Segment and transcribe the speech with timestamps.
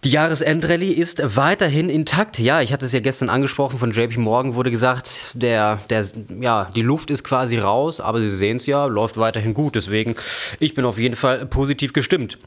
[0.03, 2.39] Die Jahresendrallye ist weiterhin intakt.
[2.39, 6.03] Ja, ich hatte es ja gestern angesprochen, von JP Morgan wurde gesagt, der, der,
[6.39, 9.75] ja, die Luft ist quasi raus, aber Sie sehen es ja, läuft weiterhin gut.
[9.75, 10.15] Deswegen,
[10.59, 12.39] ich bin auf jeden Fall positiv gestimmt.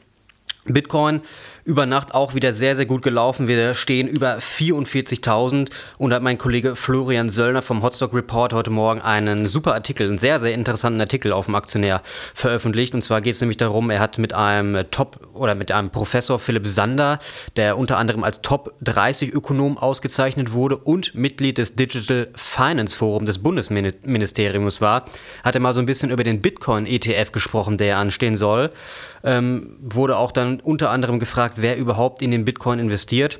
[0.65, 1.21] Bitcoin
[1.65, 3.47] über Nacht auch wieder sehr, sehr gut gelaufen.
[3.47, 9.01] Wir stehen über 44.000 und hat mein Kollege Florian Söllner vom Hotstock Report heute Morgen
[9.01, 12.03] einen super Artikel, einen sehr, sehr interessanten Artikel auf dem Aktionär
[12.35, 12.93] veröffentlicht.
[12.93, 16.37] Und zwar geht es nämlich darum, er hat mit einem Top oder mit einem Professor
[16.37, 17.17] Philipp Sander,
[17.55, 23.25] der unter anderem als Top 30 Ökonom ausgezeichnet wurde und Mitglied des Digital Finance Forum
[23.25, 25.05] des Bundesministeriums war,
[25.43, 28.69] hat er mal so ein bisschen über den Bitcoin ETF gesprochen, der anstehen soll.
[29.23, 33.39] Ähm, wurde auch dann unter anderem gefragt, wer überhaupt in den Bitcoin investiert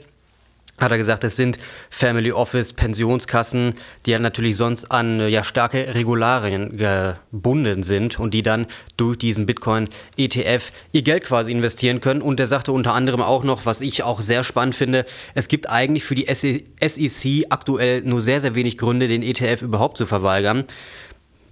[0.77, 1.58] hat er gesagt, es sind
[1.89, 8.44] Family Office, Pensionskassen, die ja natürlich sonst an ja, starke Regularien gebunden sind und die
[8.44, 12.22] dann durch diesen Bitcoin-ETF ihr Geld quasi investieren können.
[12.22, 15.69] Und er sagte unter anderem auch noch, was ich auch sehr spannend finde, es gibt
[15.69, 20.66] eigentlich für die SEC aktuell nur sehr, sehr wenig Gründe, den ETF überhaupt zu verweigern.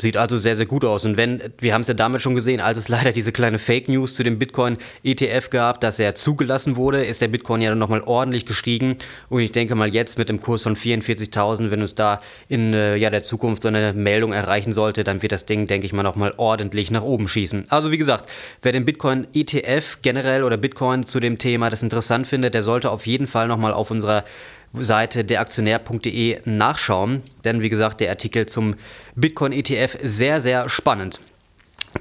[0.03, 1.05] Sieht also sehr, sehr gut aus.
[1.05, 3.87] Und wenn, wir haben es ja damit schon gesehen, als es leider diese kleine Fake
[3.87, 8.01] News zu dem Bitcoin-ETF gab, dass er zugelassen wurde, ist der Bitcoin ja dann nochmal
[8.01, 8.97] ordentlich gestiegen.
[9.29, 12.97] Und ich denke mal jetzt mit dem Kurs von 44.000, wenn uns da in äh,
[12.97, 16.03] ja, der Zukunft so eine Meldung erreichen sollte, dann wird das Ding, denke ich mal,
[16.03, 17.67] nochmal ordentlich nach oben schießen.
[17.69, 18.29] Also wie gesagt,
[18.61, 23.07] wer den Bitcoin-ETF generell oder Bitcoin zu dem Thema das interessant findet, der sollte auf
[23.07, 24.25] jeden Fall nochmal auf unserer
[24.73, 28.75] Seite deraktionär.de nachschauen, denn wie gesagt, der Artikel zum
[29.15, 31.19] Bitcoin-ETF sehr, sehr spannend.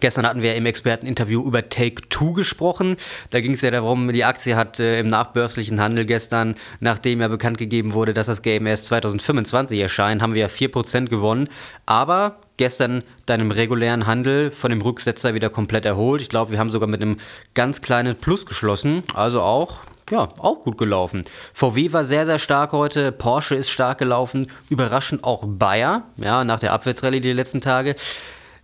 [0.01, 2.97] Gestern hatten wir im Experteninterview über Take-Two gesprochen.
[3.31, 7.29] Da ging es ja darum, die Aktie hat äh, im nachbörslichen Handel gestern, nachdem ja
[7.29, 11.49] bekannt gegeben wurde, dass das Game erst 2025 erscheint, haben wir ja 4% gewonnen.
[11.85, 16.23] Aber gestern dann im regulären Handel von dem Rücksetzer wieder komplett erholt.
[16.23, 17.19] Ich glaube, wir haben sogar mit einem
[17.55, 19.03] ganz kleinen Plus geschlossen.
[19.15, 21.23] Also auch ja, auch gut gelaufen.
[21.55, 26.59] VW war sehr, sehr stark heute, Porsche ist stark gelaufen, überraschend auch Bayer, ja, nach
[26.59, 27.95] der Abwärtsrallye die letzten Tage.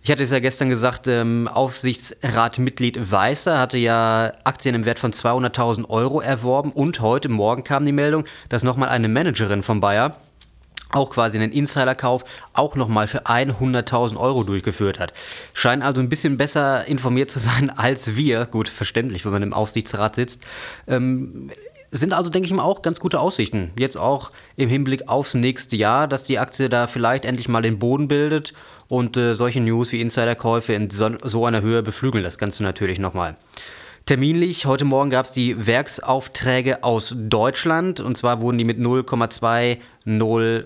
[0.01, 5.11] Ich hatte es ja gestern gesagt, ähm, Aufsichtsratmitglied Weißer hatte ja Aktien im Wert von
[5.11, 10.15] 200.000 Euro erworben und heute Morgen kam die Meldung, dass nochmal eine Managerin von Bayer
[10.91, 15.13] auch quasi einen Insiderkauf auch nochmal für 100.000 Euro durchgeführt hat.
[15.53, 18.45] Scheint also ein bisschen besser informiert zu sein als wir.
[18.45, 20.45] Gut, verständlich, wenn man im Aufsichtsrat sitzt.
[20.87, 21.51] Ähm,
[21.91, 23.71] sind also, denke ich mal, auch ganz gute Aussichten.
[23.77, 27.79] Jetzt auch im Hinblick aufs nächste Jahr, dass die Aktie da vielleicht endlich mal den
[27.79, 28.53] Boden bildet
[28.87, 32.99] und äh, solche News wie Insiderkäufe in so, so einer Höhe beflügeln das Ganze natürlich
[32.99, 33.37] nochmal.
[34.09, 37.99] Terminlich, heute Morgen gab es die Werksaufträge aus Deutschland.
[37.99, 39.77] Und zwar wurden die mit 0,20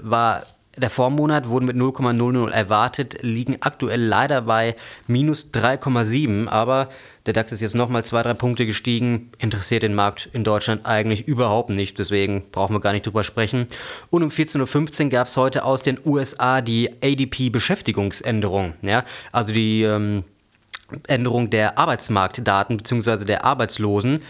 [0.02, 0.44] war
[0.78, 4.76] der Vormonat wurden mit 0,00 erwartet, liegen aktuell leider bei
[5.08, 6.88] minus 3,7, aber
[7.26, 11.28] der DAX ist jetzt nochmal zwei, drei Punkte gestiegen, interessiert den Markt in Deutschland eigentlich
[11.28, 13.68] überhaupt nicht, deswegen brauchen wir gar nicht drüber sprechen.
[14.10, 19.84] Und um 14.15 Uhr gab es heute aus den USA die ADP-Beschäftigungsänderung, ja, also die
[19.84, 20.24] ähm,
[21.08, 23.26] Änderung der Arbeitsmarktdaten bzw.
[23.26, 24.22] der Arbeitslosen.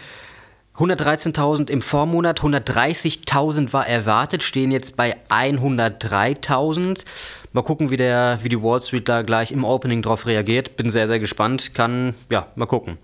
[0.76, 7.04] 113.000 im Vormonat, 130.000 war erwartet, stehen jetzt bei 103.000.
[7.52, 10.76] Mal gucken, wie, der, wie die Wall Street da gleich im Opening drauf reagiert.
[10.76, 11.74] Bin sehr, sehr gespannt.
[11.74, 12.98] Kann, ja, mal gucken.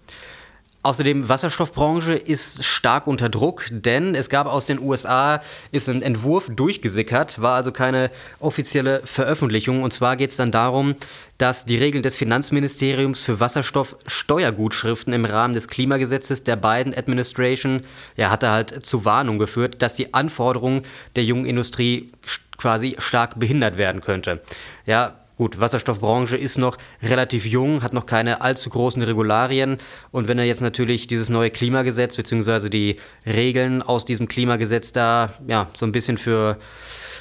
[0.82, 5.42] Außerdem, Wasserstoffbranche ist stark unter Druck, denn es gab aus den USA,
[5.72, 9.82] ist ein Entwurf durchgesickert, war also keine offizielle Veröffentlichung.
[9.82, 10.94] Und zwar geht es dann darum,
[11.36, 17.82] dass die Regeln des Finanzministeriums für Wasserstoffsteuergutschriften im Rahmen des Klimagesetzes der Biden Administration,
[18.16, 20.82] ja, hatte halt zu Warnung geführt, dass die Anforderungen
[21.14, 22.10] der jungen Industrie
[22.56, 24.40] quasi stark behindert werden könnte.
[24.86, 29.78] Ja, Gut, Wasserstoffbranche ist noch relativ jung, hat noch keine allzu großen Regularien.
[30.10, 32.68] Und wenn er jetzt natürlich dieses neue Klimagesetz bzw.
[32.68, 36.58] die Regeln aus diesem Klimagesetz da ja, so ein bisschen für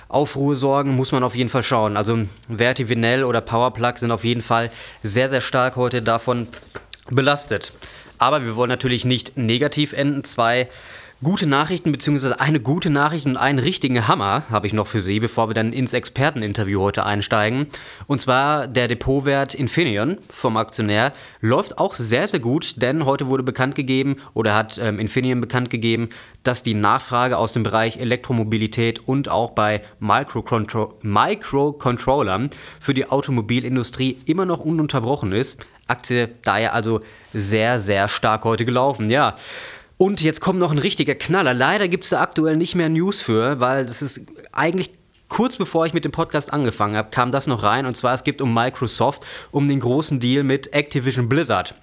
[0.10, 1.96] Aufruhe sorgen, muss man auf jeden Fall schauen.
[1.96, 4.70] Also Verti Vinell oder Powerplug sind auf jeden Fall
[5.02, 6.50] sehr, sehr stark heute davon
[7.10, 7.72] belastet.
[8.18, 10.26] Aber wir wollen natürlich nicht negativ enden.
[10.26, 10.68] Zwei
[11.22, 15.20] Gute Nachrichten, beziehungsweise eine gute Nachricht und einen richtigen Hammer habe ich noch für Sie,
[15.20, 17.68] bevor wir dann ins Experteninterview heute einsteigen.
[18.08, 21.12] Und zwar der Depotwert Infineon vom Aktionär
[21.42, 25.70] läuft auch sehr, sehr gut, denn heute wurde bekannt gegeben oder hat ähm, Infineon bekannt
[25.70, 26.08] gegeben,
[26.44, 32.50] dass die Nachfrage aus dem Bereich Elektromobilität und auch bei Microcontrollern
[32.80, 35.66] für die Automobilindustrie immer noch ununterbrochen ist.
[35.86, 37.02] Aktie daher also
[37.34, 39.10] sehr, sehr stark heute gelaufen.
[39.10, 39.36] Ja.
[40.02, 41.54] Und jetzt kommt noch ein richtiger Knaller.
[41.54, 44.22] Leider gibt es da aktuell nicht mehr News für, weil das ist
[44.54, 44.92] eigentlich
[45.28, 47.86] kurz bevor ich mit dem Podcast angefangen habe, kam das noch rein.
[47.86, 51.76] Und zwar es geht um Microsoft, um den großen Deal mit Activision Blizzard.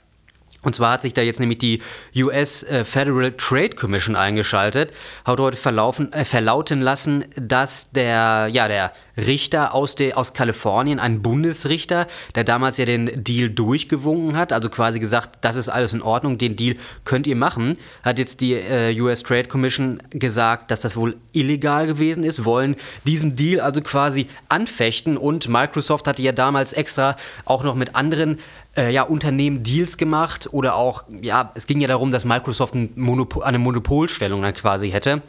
[0.66, 1.80] Und zwar hat sich da jetzt nämlich die
[2.16, 4.90] US äh, Federal Trade Commission eingeschaltet,
[5.24, 10.98] hat heute verlaufen, äh, verlauten lassen, dass der, ja, der Richter aus, de, aus Kalifornien,
[10.98, 15.92] ein Bundesrichter, der damals ja den Deal durchgewunken hat, also quasi gesagt, das ist alles
[15.92, 16.74] in Ordnung, den Deal
[17.04, 21.86] könnt ihr machen, hat jetzt die äh, US Trade Commission gesagt, dass das wohl illegal
[21.86, 22.74] gewesen ist, wollen
[23.04, 25.16] diesen Deal also quasi anfechten.
[25.16, 27.14] Und Microsoft hatte ja damals extra
[27.44, 28.40] auch noch mit anderen
[28.76, 32.90] äh, ja, Unternehmen Deals gemacht oder auch, ja, es ging ja darum, dass Microsoft ein
[32.94, 35.23] Monopol, eine Monopolstellung dann quasi hätte.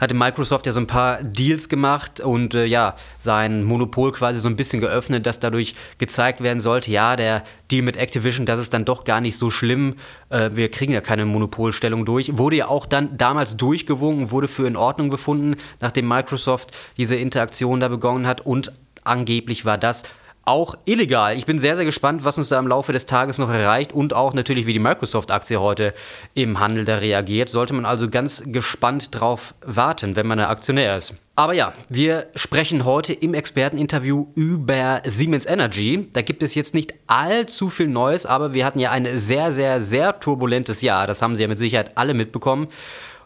[0.00, 4.48] Hatte Microsoft ja so ein paar Deals gemacht und äh, ja, sein Monopol quasi so
[4.48, 8.72] ein bisschen geöffnet, dass dadurch gezeigt werden sollte, ja, der Deal mit Activision, das ist
[8.72, 9.96] dann doch gar nicht so schlimm.
[10.28, 12.38] Äh, wir kriegen ja keine Monopolstellung durch.
[12.38, 17.80] Wurde ja auch dann damals durchgewunken, wurde für in Ordnung befunden, nachdem Microsoft diese Interaktion
[17.80, 18.72] da begonnen hat und
[19.04, 20.04] angeblich war das
[20.44, 21.36] auch illegal.
[21.36, 24.14] Ich bin sehr, sehr gespannt, was uns da im Laufe des Tages noch erreicht und
[24.14, 25.94] auch natürlich, wie die Microsoft-Aktie heute
[26.34, 27.48] im Handel da reagiert.
[27.48, 31.14] Sollte man also ganz gespannt drauf warten, wenn man ein Aktionär ist.
[31.34, 36.08] Aber ja, wir sprechen heute im Experteninterview über Siemens Energy.
[36.12, 39.80] Da gibt es jetzt nicht allzu viel Neues, aber wir hatten ja ein sehr, sehr,
[39.80, 41.06] sehr turbulentes Jahr.
[41.06, 42.68] Das haben Sie ja mit Sicherheit alle mitbekommen.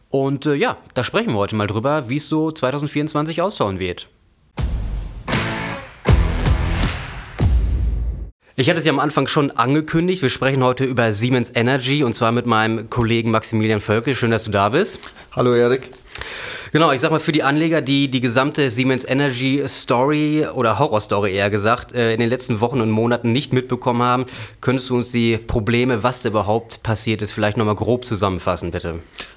[0.09, 4.09] Und äh, ja, da sprechen wir heute mal drüber, wie es so 2024 ausschauen wird.
[8.59, 10.23] Ich hatte es ja am Anfang schon angekündigt.
[10.23, 14.15] Wir sprechen heute über Siemens Energy und zwar mit meinem Kollegen Maximilian Völkel.
[14.15, 15.11] Schön, dass du da bist.
[15.33, 15.91] Hallo Erik.
[16.73, 21.01] Genau, ich sag mal für die Anleger, die die gesamte Siemens Energy Story oder Horror
[21.01, 24.27] Story eher gesagt äh, in den letzten Wochen und Monaten nicht mitbekommen haben,
[24.61, 28.97] könntest du uns die Probleme, was da überhaupt passiert ist, vielleicht nochmal grob zusammenfassen, bitte?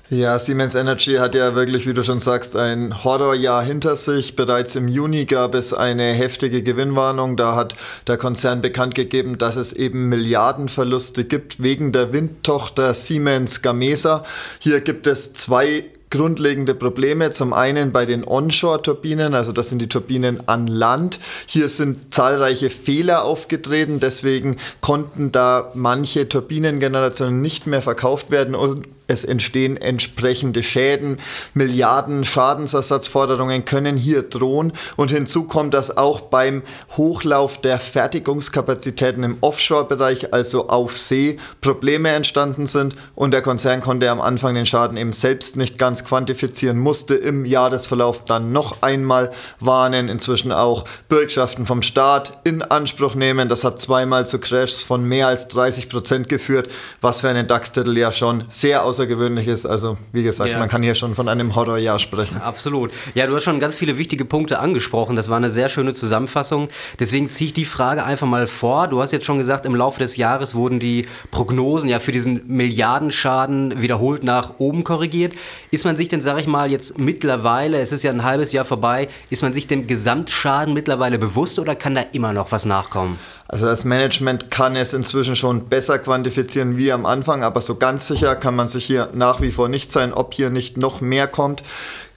[0.09, 4.35] Ja, Siemens Energy hat ja wirklich, wie du schon sagst, ein Horrorjahr hinter sich.
[4.35, 7.37] Bereits im Juni gab es eine heftige Gewinnwarnung.
[7.37, 7.75] Da hat
[8.07, 14.23] der Konzern bekannt gegeben, dass es eben Milliardenverluste gibt wegen der Windtochter Siemens Gamesa.
[14.59, 17.31] Hier gibt es zwei grundlegende Probleme.
[17.31, 21.19] Zum einen bei den Onshore-Turbinen, also das sind die Turbinen an Land.
[21.45, 28.87] Hier sind zahlreiche Fehler aufgetreten, deswegen konnten da manche Turbinengenerationen nicht mehr verkauft werden und
[29.09, 31.17] es entstehen entsprechende Schäden.
[31.53, 34.71] Milliarden Schadensersatzforderungen können hier drohen.
[34.95, 36.61] Und hinzu kommt, dass auch beim
[36.95, 42.95] Hochlauf der Fertigungskapazitäten im Offshore-Bereich, also auf See, Probleme entstanden sind.
[43.15, 47.45] Und der Konzern konnte am Anfang den Schaden eben selbst nicht ganz quantifizieren, musste im
[47.45, 53.49] Jahresverlauf dann noch einmal warnen, inzwischen auch Bürgschaften vom Staat in Anspruch nehmen.
[53.49, 56.69] Das hat zweimal zu Crashs von mehr als 30 Prozent geführt,
[57.01, 59.65] was für einen DAX-Titel ja schon sehr aus Außergewöhnliches.
[59.65, 60.59] Also, wie gesagt, ja.
[60.59, 62.35] man kann hier schon von einem Horrorjahr sprechen.
[62.41, 62.91] Absolut.
[63.15, 65.15] Ja, du hast schon ganz viele wichtige Punkte angesprochen.
[65.15, 66.67] Das war eine sehr schöne Zusammenfassung.
[66.99, 68.89] Deswegen ziehe ich die Frage einfach mal vor.
[68.89, 72.41] Du hast jetzt schon gesagt, im Laufe des Jahres wurden die Prognosen ja für diesen
[72.47, 75.33] Milliardenschaden wiederholt nach oben korrigiert.
[75.71, 78.65] Ist man sich denn, sage ich mal, jetzt mittlerweile, es ist ja ein halbes Jahr
[78.65, 83.17] vorbei, ist man sich dem Gesamtschaden mittlerweile bewusst oder kann da immer noch was nachkommen?
[83.51, 88.05] Also das Management kann es inzwischen schon besser quantifizieren wie am Anfang, aber so ganz
[88.05, 91.25] sicher kann man sich hier nach wie vor nicht sein, ob hier nicht noch mehr
[91.25, 91.63] kommt.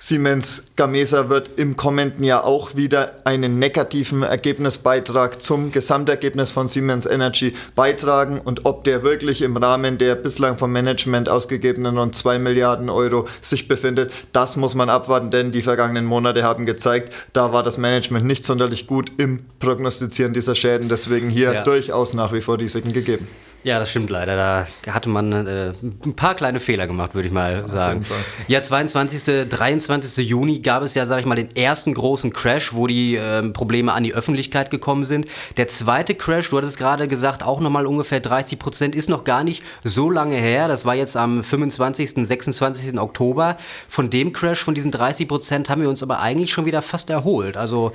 [0.04, 7.06] Siemens Gamesa wird im kommenden Jahr auch wieder einen negativen Ergebnisbeitrag zum Gesamtergebnis von Siemens
[7.06, 12.40] Energy beitragen und ob der wirklich im Rahmen der bislang vom Management ausgegebenen rund 2
[12.40, 17.52] Milliarden Euro sich befindet, das muss man abwarten, denn die vergangenen Monate haben gezeigt, da
[17.52, 21.62] war das Management nicht sonderlich gut im Prognostizieren dieser Schäden, deswegen hier ja.
[21.62, 23.28] durchaus nach wie vor Risiken gegeben.
[23.64, 24.36] Ja, das stimmt leider.
[24.36, 25.72] Da hatte man äh,
[26.04, 28.04] ein paar kleine Fehler gemacht, würde ich mal sagen.
[28.48, 30.28] Ja, 22., 23.
[30.28, 33.92] Juni gab es ja, sage ich mal, den ersten großen Crash, wo die äh, Probleme
[33.92, 35.26] an die Öffentlichkeit gekommen sind.
[35.58, 39.44] Der zweite Crash, du hattest gerade gesagt, auch nochmal ungefähr 30 Prozent, ist noch gar
[39.44, 40.66] nicht so lange her.
[40.66, 42.98] Das war jetzt am 25., 26.
[42.98, 43.56] Oktober.
[43.88, 47.10] Von dem Crash, von diesen 30 Prozent, haben wir uns aber eigentlich schon wieder fast
[47.10, 47.56] erholt.
[47.56, 47.92] Also,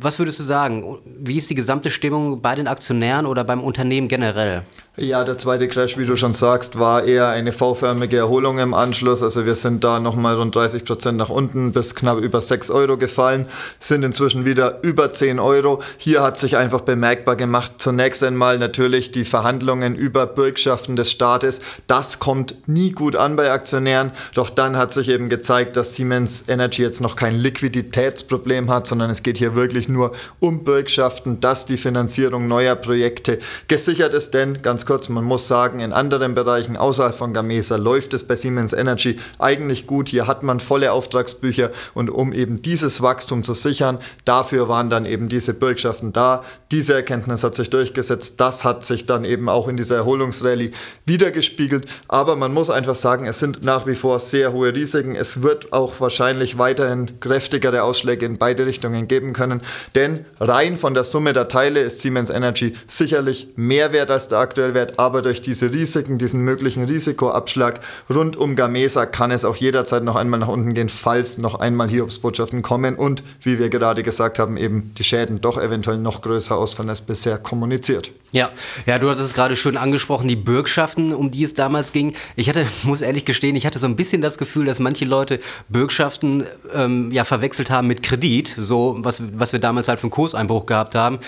[0.00, 0.98] was würdest du sagen?
[1.04, 4.62] Wie ist die gesamte Stimmung bei den Aktionären oder beim Unternehmen generell?
[4.96, 9.22] Ja, der zweite Crash, wie du schon sagst, war eher eine V-förmige Erholung im Anschluss.
[9.22, 12.98] Also wir sind da nochmal rund 30 Prozent nach unten bis knapp über 6 Euro
[12.98, 13.46] gefallen,
[13.78, 15.80] sind inzwischen wieder über 10 Euro.
[15.96, 21.60] Hier hat sich einfach bemerkbar gemacht, zunächst einmal natürlich die Verhandlungen über Bürgschaften des Staates.
[21.86, 24.10] Das kommt nie gut an bei Aktionären.
[24.34, 29.08] Doch dann hat sich eben gezeigt, dass Siemens Energy jetzt noch kein Liquiditätsproblem hat, sondern
[29.08, 34.34] es geht hier wirklich nur um Bürgschaften, dass die Finanzierung neuer Projekte gesichert ist.
[34.34, 38.36] Denn ganz kurz, man muss sagen, in anderen Bereichen außerhalb von Gamesa läuft es bei
[38.36, 40.08] Siemens Energy eigentlich gut.
[40.08, 45.04] Hier hat man volle Auftragsbücher und um eben dieses Wachstum zu sichern, dafür waren dann
[45.04, 46.44] eben diese Bürgschaften da.
[46.70, 48.40] Diese Erkenntnis hat sich durchgesetzt.
[48.40, 50.70] Das hat sich dann eben auch in dieser Erholungsrallye
[51.04, 51.86] wiedergespiegelt.
[52.08, 55.16] Aber man muss einfach sagen, es sind nach wie vor sehr hohe Risiken.
[55.16, 59.60] Es wird auch wahrscheinlich weiterhin kräftigere Ausschläge in beide Richtungen geben können.
[59.94, 64.38] Denn rein von der Summe der Teile ist Siemens Energy sicherlich mehr wert als der
[64.38, 69.56] aktuell Wert, aber durch diese Risiken, diesen möglichen Risikoabschlag rund um Gamesa kann es auch
[69.56, 74.02] jederzeit noch einmal nach unten gehen, falls noch einmal Hiobsbotschaften kommen und, wie wir gerade
[74.02, 78.12] gesagt haben, eben die Schäden doch eventuell noch größer ausfallen als bisher kommuniziert.
[78.32, 78.50] Ja,
[78.86, 82.14] ja, du hattest es gerade schon angesprochen, die Bürgschaften, um die es damals ging.
[82.36, 85.40] Ich hatte, muss ehrlich gestehen, ich hatte so ein bisschen das Gefühl, dass manche Leute
[85.68, 90.10] Bürgschaften ähm, ja verwechselt haben mit Kredit, so was, was wir damals halt für einen
[90.10, 91.20] Kurseinbruch gehabt haben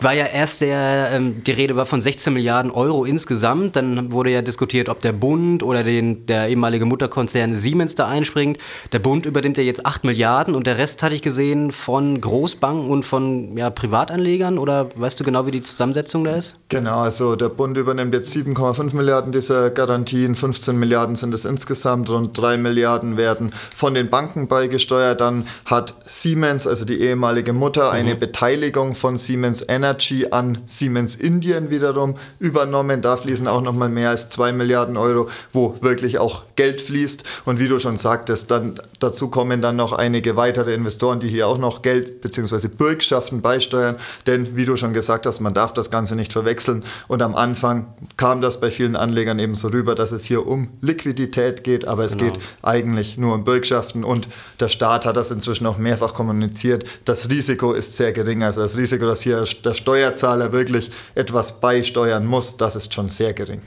[0.00, 3.76] war ja erst der, ähm, die Rede war von 16 Milliarden Euro insgesamt.
[3.76, 8.58] Dann wurde ja diskutiert, ob der Bund oder den, der ehemalige Mutterkonzern Siemens da einspringt.
[8.92, 12.90] Der Bund übernimmt ja jetzt 8 Milliarden und der Rest hatte ich gesehen von Großbanken
[12.90, 14.58] und von ja, Privatanlegern.
[14.58, 16.56] Oder weißt du genau, wie die Zusammensetzung da ist?
[16.68, 20.34] Genau, also der Bund übernimmt jetzt 7,5 Milliarden dieser Garantien.
[20.34, 22.10] 15 Milliarden sind es insgesamt.
[22.10, 25.20] Rund 3 Milliarden werden von den Banken beigesteuert.
[25.20, 27.96] Dann hat Siemens, also die ehemalige Mutter, mhm.
[27.96, 33.02] eine Beteiligung von Siemens Energy Energy an Siemens Indien wiederum übernommen.
[33.02, 37.22] Da fließen auch nochmal mehr als 2 Milliarden Euro, wo wirklich auch Geld fließt.
[37.44, 41.48] Und wie du schon sagtest, dann dazu kommen dann noch einige weitere Investoren, die hier
[41.48, 42.68] auch noch Geld bzw.
[42.68, 43.96] Bürgschaften beisteuern.
[44.26, 46.82] Denn wie du schon gesagt hast, man darf das Ganze nicht verwechseln.
[47.06, 47.86] Und am Anfang
[48.16, 52.04] kam das bei vielen Anlegern eben so rüber, dass es hier um Liquidität geht, aber
[52.04, 52.32] es genau.
[52.32, 54.02] geht eigentlich nur um Bürgschaften.
[54.02, 54.28] Und
[54.60, 56.84] der Staat hat das inzwischen auch mehrfach kommuniziert.
[57.04, 58.42] Das Risiko ist sehr gering.
[58.42, 63.32] Also das Risiko, dass hier der Steuerzahler wirklich etwas beisteuern muss, das ist schon sehr
[63.32, 63.60] gering.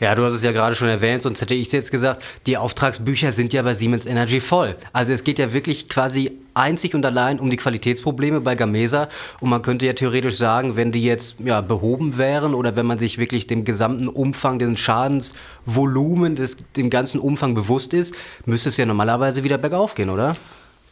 [0.00, 2.56] Ja, du hast es ja gerade schon erwähnt, sonst hätte ich es jetzt gesagt, die
[2.56, 4.76] Auftragsbücher sind ja bei Siemens Energy voll.
[4.92, 9.08] Also es geht ja wirklich quasi einzig und allein um die Qualitätsprobleme bei Gamesa
[9.40, 12.98] und man könnte ja theoretisch sagen, wenn die jetzt ja, behoben wären oder wenn man
[12.98, 18.14] sich wirklich dem gesamten Umfang, den Schadensvolumen, des, dem ganzen Umfang bewusst ist,
[18.46, 20.36] müsste es ja normalerweise wieder bergauf gehen, oder?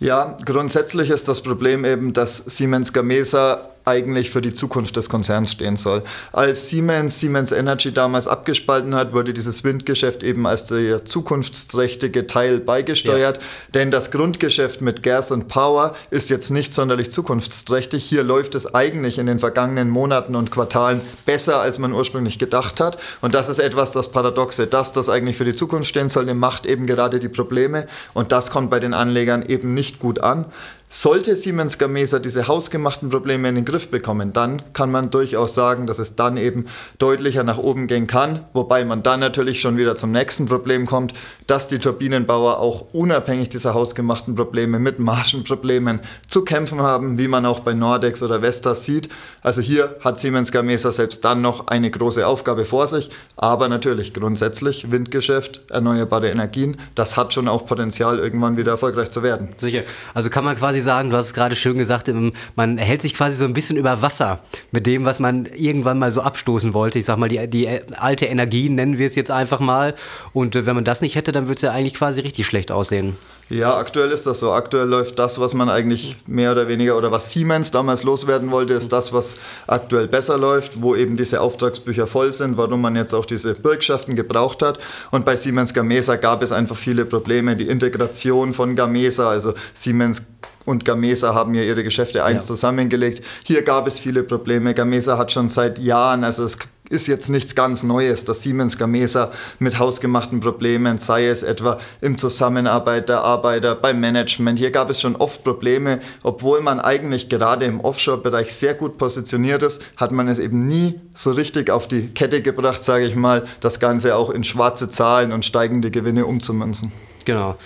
[0.02, 5.52] Ja, grundsätzlich ist das Problem eben, dass Siemens Gamesa eigentlich für die Zukunft des Konzerns
[5.52, 6.02] stehen soll.
[6.32, 12.60] Als Siemens Siemens Energy damals abgespalten hat, wurde dieses Windgeschäft eben als der zukunftsträchtige Teil
[12.60, 13.42] beigesteuert, ja.
[13.74, 18.04] denn das Grundgeschäft mit Gas und Power ist jetzt nicht sonderlich zukunftsträchtig.
[18.04, 22.80] Hier läuft es eigentlich in den vergangenen Monaten und Quartalen besser, als man ursprünglich gedacht
[22.80, 26.32] hat und das ist etwas das Paradoxe, dass das eigentlich für die Zukunft stehen soll,
[26.34, 30.46] macht eben gerade die Probleme und das kommt bei den Anlegern eben nicht gut an.
[30.94, 35.86] Sollte Siemens Gamesa diese hausgemachten Probleme in den Griff bekommen, dann kann man durchaus sagen,
[35.86, 36.66] dass es dann eben
[36.98, 41.14] deutlicher nach oben gehen kann, wobei man dann natürlich schon wieder zum nächsten Problem kommt,
[41.46, 47.46] dass die Turbinenbauer auch unabhängig dieser hausgemachten Probleme mit Margenproblemen zu kämpfen haben, wie man
[47.46, 49.08] auch bei Nordex oder Vestas sieht.
[49.40, 54.12] Also hier hat Siemens Gamesa selbst dann noch eine große Aufgabe vor sich, aber natürlich
[54.12, 59.54] grundsätzlich Windgeschäft, erneuerbare Energien, das hat schon auch Potenzial, irgendwann wieder erfolgreich zu werden.
[59.56, 59.84] Sicher.
[60.12, 62.10] Also kann man quasi sagen, du hast es gerade schön gesagt,
[62.56, 66.12] man hält sich quasi so ein bisschen über Wasser mit dem, was man irgendwann mal
[66.12, 66.98] so abstoßen wollte.
[66.98, 69.94] Ich sag mal, die, die alte Energie nennen wir es jetzt einfach mal.
[70.32, 72.70] Und äh, wenn man das nicht hätte, dann würde es ja eigentlich quasi richtig schlecht
[72.70, 73.16] aussehen.
[73.52, 74.52] Ja, aktuell ist das so.
[74.52, 78.72] Aktuell läuft das, was man eigentlich mehr oder weniger oder was Siemens damals loswerden wollte,
[78.72, 79.36] ist das, was
[79.66, 84.16] aktuell besser läuft, wo eben diese Auftragsbücher voll sind, warum man jetzt auch diese Bürgschaften
[84.16, 84.78] gebraucht hat.
[85.10, 87.54] Und bei Siemens Gamesa gab es einfach viele Probleme.
[87.54, 90.22] Die Integration von Gamesa, also Siemens
[90.64, 92.46] und Gamesa haben ja ihre Geschäfte eins ja.
[92.46, 93.24] zusammengelegt.
[93.44, 94.74] Hier gab es viele Probleme.
[94.74, 96.58] Gamesa hat schon seit Jahren, also es
[96.92, 102.18] ist jetzt nichts ganz Neues, dass Siemens Gamesa mit hausgemachten Problemen, sei es etwa im
[102.18, 104.58] Zusammenarbeit der Arbeiter, beim Management.
[104.58, 109.62] Hier gab es schon oft Probleme, obwohl man eigentlich gerade im Offshore-Bereich sehr gut positioniert
[109.62, 113.44] ist, hat man es eben nie so richtig auf die Kette gebracht, sage ich mal,
[113.60, 116.92] das Ganze auch in schwarze Zahlen und steigende Gewinne umzumünzen.
[117.24, 117.56] Genau.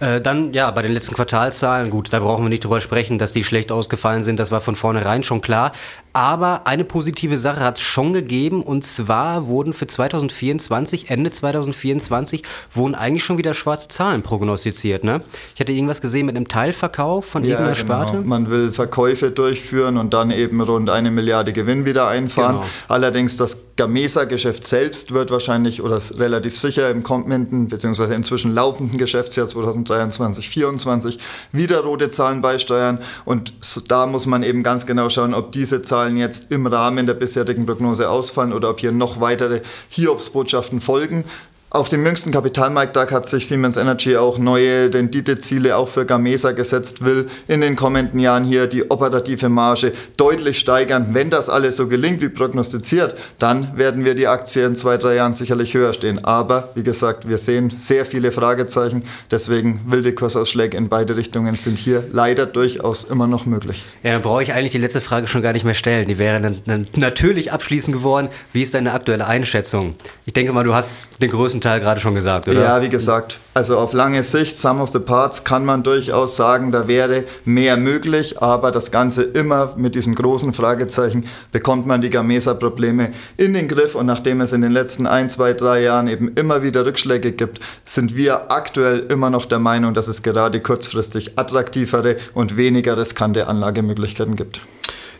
[0.00, 3.32] Äh, dann, ja, bei den letzten Quartalszahlen, gut, da brauchen wir nicht drüber sprechen, dass
[3.32, 5.72] die schlecht ausgefallen sind, das war von vornherein schon klar.
[6.18, 12.42] Aber eine positive Sache hat es schon gegeben und zwar wurden für 2024, Ende 2024,
[12.72, 15.04] wurden eigentlich schon wieder schwarze Zahlen prognostiziert.
[15.04, 15.22] Ne?
[15.54, 17.86] Ich hatte irgendwas gesehen mit einem Teilverkauf von ja, irgendeiner genau.
[18.02, 18.20] Sparte.
[18.22, 22.56] Man will Verkäufe durchführen und dann eben rund eine Milliarde Gewinn wieder einfahren.
[22.56, 22.66] Genau.
[22.88, 28.12] Allerdings das Gamesa-Geschäft selbst wird wahrscheinlich oder ist relativ sicher im kommenden bzw.
[28.12, 31.18] inzwischen laufenden Geschäftsjahr 2023 2024
[31.52, 33.52] wieder rote Zahlen beisteuern und
[33.86, 37.66] da muss man eben ganz genau schauen, ob diese Zahlen jetzt im Rahmen der bisherigen
[37.66, 39.60] Prognose ausfallen oder ob hier noch weitere
[39.90, 41.24] Hiobsbotschaften folgen.
[41.70, 47.04] Auf dem jüngsten Kapitalmarkttag hat sich Siemens Energy auch neue Renditeziele auch für Gamesa gesetzt,
[47.04, 51.08] will in den kommenden Jahren hier die operative Marge deutlich steigern.
[51.12, 55.16] Wenn das alles so gelingt wie prognostiziert, dann werden wir die Aktie in zwei, drei
[55.16, 56.24] Jahren sicherlich höher stehen.
[56.24, 59.02] Aber wie gesagt, wir sehen sehr viele Fragezeichen.
[59.30, 63.84] Deswegen wilde Kursausschläge in beide Richtungen sind hier leider durchaus immer noch möglich.
[64.02, 66.08] Ja, dann brauche ich eigentlich die letzte Frage schon gar nicht mehr stellen.
[66.08, 68.30] Die wäre dann natürlich abschließend geworden.
[68.54, 69.96] Wie ist deine aktuelle Einschätzung?
[70.24, 72.60] Ich denke mal, du hast den größten größten Teil gerade schon gesagt, oder?
[72.60, 76.72] Ja, wie gesagt, also auf lange Sicht, Sum of the Parts, kann man durchaus sagen,
[76.72, 82.10] da wäre mehr möglich, aber das Ganze immer mit diesem großen Fragezeichen, bekommt man die
[82.10, 86.32] Gamesa-Probleme in den Griff und nachdem es in den letzten ein, zwei, drei Jahren eben
[86.34, 91.38] immer wieder Rückschläge gibt, sind wir aktuell immer noch der Meinung, dass es gerade kurzfristig
[91.38, 94.60] attraktivere und weniger riskante Anlagemöglichkeiten gibt.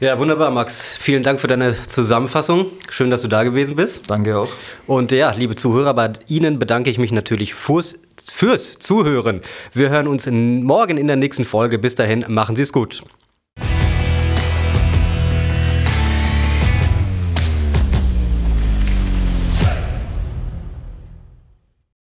[0.00, 0.94] Ja, wunderbar, Max.
[0.96, 2.66] Vielen Dank für deine Zusammenfassung.
[2.88, 4.08] Schön, dass du da gewesen bist.
[4.08, 4.48] Danke auch.
[4.86, 7.98] Und ja, liebe Zuhörer, bei Ihnen bedanke ich mich natürlich fürs,
[8.32, 9.40] fürs Zuhören.
[9.72, 11.80] Wir hören uns morgen in der nächsten Folge.
[11.80, 13.02] Bis dahin, machen Sie es gut.